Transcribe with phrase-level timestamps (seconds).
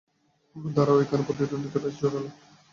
[0.55, 2.29] দাঁড়াও, এখানে প্রতিধ্বনিটা বেশ জোরালো!